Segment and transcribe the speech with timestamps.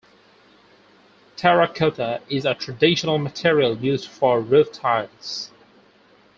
[1.35, 5.51] Terracotta is a traditional material used for roof tiles.